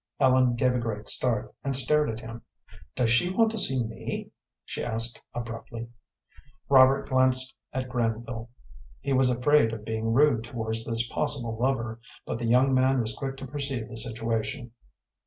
Ellen 0.19 0.55
gave 0.55 0.73
a 0.73 0.79
great 0.79 1.09
start, 1.09 1.53
and 1.63 1.75
stared 1.75 2.09
at 2.09 2.21
him. 2.21 2.41
"Does 2.95 3.11
she 3.11 3.29
want 3.29 3.51
to 3.51 3.59
see 3.59 3.83
me?" 3.83 4.31
she 4.65 4.83
asked, 4.83 5.21
abruptly. 5.31 5.89
Robert 6.67 7.07
glanced 7.09 7.53
at 7.71 7.87
Granville. 7.87 8.49
He 8.99 9.13
was 9.13 9.29
afraid 9.29 9.73
of 9.73 9.85
being 9.85 10.11
rude 10.11 10.43
towards 10.43 10.83
this 10.85 11.07
possible 11.07 11.55
lover, 11.55 11.99
but 12.25 12.39
the 12.39 12.45
young 12.47 12.73
man 12.73 12.99
was 12.99 13.15
quick 13.15 13.37
to 13.37 13.45
perceive 13.47 13.89
the 13.89 13.95
situation. 13.95 14.71